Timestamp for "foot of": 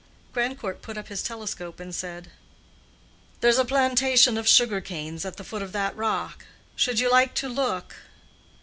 5.43-5.73